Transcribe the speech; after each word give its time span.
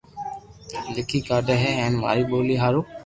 لکي 0.95 1.19
ڪاڌيا 1.27 1.55
ھي 1.63 1.71
ھين 1.79 1.93
ماري 2.03 2.23
ڀولي 2.29 2.55
ھارو 2.61 2.81